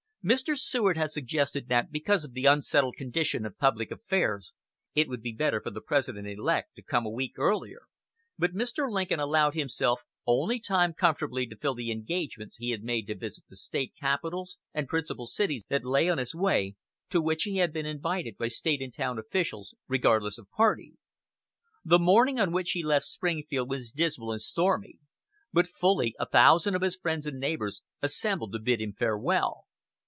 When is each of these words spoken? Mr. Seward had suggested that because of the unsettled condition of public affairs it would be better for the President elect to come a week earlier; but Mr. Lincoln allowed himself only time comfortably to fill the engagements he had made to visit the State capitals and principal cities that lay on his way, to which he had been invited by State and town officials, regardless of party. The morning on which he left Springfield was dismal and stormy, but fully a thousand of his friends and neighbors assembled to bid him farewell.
Mr. 0.23 0.55
Seward 0.55 0.97
had 0.97 1.11
suggested 1.11 1.67
that 1.67 1.91
because 1.91 2.23
of 2.23 2.33
the 2.33 2.45
unsettled 2.45 2.93
condition 2.95 3.43
of 3.43 3.57
public 3.57 3.89
affairs 3.89 4.53
it 4.93 5.07
would 5.09 5.23
be 5.23 5.31
better 5.33 5.59
for 5.59 5.71
the 5.71 5.81
President 5.81 6.27
elect 6.27 6.75
to 6.75 6.81
come 6.83 7.07
a 7.07 7.09
week 7.09 7.31
earlier; 7.39 7.79
but 8.37 8.53
Mr. 8.53 8.87
Lincoln 8.87 9.19
allowed 9.19 9.55
himself 9.55 10.01
only 10.27 10.59
time 10.59 10.93
comfortably 10.93 11.47
to 11.47 11.57
fill 11.57 11.73
the 11.73 11.89
engagements 11.91 12.57
he 12.57 12.69
had 12.69 12.83
made 12.83 13.07
to 13.07 13.15
visit 13.15 13.45
the 13.49 13.55
State 13.55 13.95
capitals 13.99 14.59
and 14.75 14.87
principal 14.87 15.25
cities 15.25 15.63
that 15.69 15.83
lay 15.83 16.07
on 16.07 16.19
his 16.19 16.35
way, 16.35 16.75
to 17.09 17.19
which 17.19 17.41
he 17.41 17.57
had 17.57 17.73
been 17.73 17.87
invited 17.87 18.37
by 18.37 18.47
State 18.47 18.79
and 18.79 18.93
town 18.93 19.17
officials, 19.17 19.73
regardless 19.87 20.37
of 20.37 20.47
party. 20.51 20.93
The 21.83 21.97
morning 21.97 22.39
on 22.39 22.51
which 22.51 22.73
he 22.73 22.83
left 22.83 23.05
Springfield 23.07 23.71
was 23.71 23.89
dismal 23.89 24.33
and 24.33 24.41
stormy, 24.43 24.99
but 25.51 25.65
fully 25.67 26.13
a 26.19 26.27
thousand 26.29 26.75
of 26.75 26.83
his 26.83 26.95
friends 26.95 27.25
and 27.25 27.39
neighbors 27.39 27.81
assembled 28.03 28.51
to 28.53 28.59
bid 28.59 28.79
him 28.79 28.93
farewell. 28.93 29.65